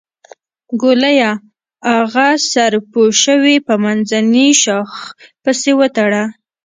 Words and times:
ګوليه 0.81 1.31
اغه 1.97 2.29
سر 2.51 2.71
پوشوې 2.91 3.55
په 3.67 3.73
منځني 3.83 4.47
شاخ 4.63 4.91
پسې 5.43 5.71
وتړه. 5.79 6.23